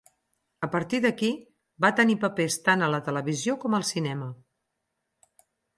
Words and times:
A 0.67 0.69
partir 0.75 1.01
d'aquí, 1.03 1.29
va 1.85 1.93
tenir 2.01 2.17
papers 2.25 2.59
tant 2.69 2.87
a 2.87 2.91
la 2.95 3.03
televisió 3.11 3.59
com 3.67 3.81
al 3.81 3.89
cinema. 3.95 4.31